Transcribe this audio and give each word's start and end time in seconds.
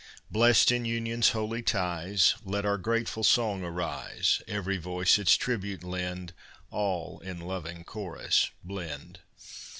Blest 0.31 0.71
in 0.71 0.83
Union's 0.83 1.29
holy 1.29 1.61
ties, 1.61 2.33
Let 2.43 2.65
our 2.65 2.79
grateful 2.79 3.23
song 3.23 3.63
arise, 3.63 4.41
Every 4.47 4.77
voice 4.79 5.19
its 5.19 5.37
tribute 5.37 5.83
lend, 5.83 6.33
All 6.71 7.19
in 7.19 7.39
loving 7.39 7.83
chorus 7.83 8.49
blend! 8.63 9.19